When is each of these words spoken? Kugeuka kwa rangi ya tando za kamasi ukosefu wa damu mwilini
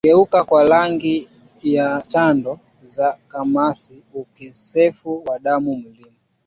Kugeuka 0.03 0.43
kwa 0.43 0.63
rangi 0.63 1.27
ya 1.63 2.01
tando 2.07 2.59
za 2.83 3.17
kamasi 3.27 4.03
ukosefu 4.13 5.23
wa 5.27 5.39
damu 5.39 5.75
mwilini 5.75 6.17